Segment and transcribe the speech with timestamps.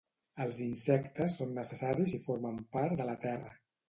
[0.43, 3.53] Els insectes són necessaris i formen part de la Terra